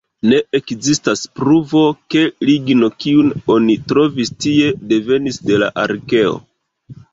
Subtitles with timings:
[0.29, 1.81] Ne ekzistas pruvo,
[2.15, 6.37] ke ligno, kiun oni trovis tie, devenis de la arkeo.